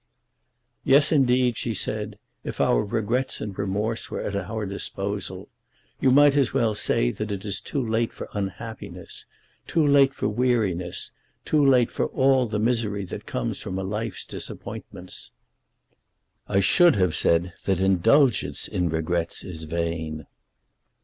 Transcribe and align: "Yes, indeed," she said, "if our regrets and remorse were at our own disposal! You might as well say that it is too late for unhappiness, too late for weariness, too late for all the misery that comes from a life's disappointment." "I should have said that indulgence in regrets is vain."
"Yes, 0.83 1.11
indeed," 1.11 1.57
she 1.57 1.75
said, 1.75 2.17
"if 2.43 2.59
our 2.59 2.83
regrets 2.83 3.39
and 3.39 3.55
remorse 3.55 4.09
were 4.09 4.19
at 4.21 4.35
our 4.35 4.63
own 4.63 4.69
disposal! 4.69 5.47
You 5.99 6.09
might 6.09 6.35
as 6.35 6.55
well 6.55 6.73
say 6.73 7.11
that 7.11 7.31
it 7.31 7.45
is 7.45 7.61
too 7.61 7.87
late 7.87 8.11
for 8.11 8.27
unhappiness, 8.33 9.27
too 9.67 9.85
late 9.85 10.15
for 10.15 10.27
weariness, 10.27 11.11
too 11.45 11.63
late 11.63 11.91
for 11.91 12.07
all 12.07 12.47
the 12.47 12.57
misery 12.57 13.05
that 13.05 13.27
comes 13.27 13.61
from 13.61 13.77
a 13.77 13.83
life's 13.83 14.25
disappointment." 14.25 15.29
"I 16.47 16.61
should 16.61 16.95
have 16.95 17.13
said 17.13 17.53
that 17.65 17.79
indulgence 17.79 18.67
in 18.67 18.89
regrets 18.89 19.43
is 19.43 19.65
vain." 19.65 20.25